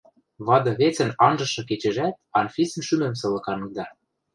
[0.47, 3.85] Вады вецӹн анжышы кечӹжӓт Анфисӹн шӱмӹм сылыкангда.